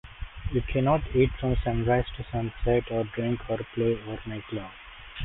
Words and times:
You 0.51 0.63
cannot 0.63 1.01
eat 1.15 1.29
from 1.39 1.57
sunrise 1.63 2.05
to 2.17 2.25
sunset 2.31 2.89
or 2.89 3.03
drink 3.15 3.39
or 3.47 3.59
play 3.75 3.99
or 4.07 4.19
make 4.25 4.51
love. 4.51 4.71